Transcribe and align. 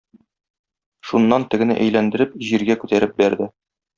Шуннан 1.09 1.45
тегене 1.51 1.77
әйләндереп 1.85 2.35
җиргә 2.47 2.79
күтәреп 2.85 3.17
бәрде. 3.23 3.51